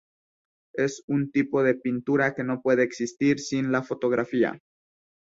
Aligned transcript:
Es 0.73 1.03
un 1.05 1.31
tipo 1.31 1.61
de 1.61 1.75
pintura 1.75 2.33
que 2.33 2.43
no 2.43 2.63
puede 2.63 2.81
existir 2.81 3.39
sin 3.39 3.71
la 3.71 3.83
fotografía. 3.83 4.59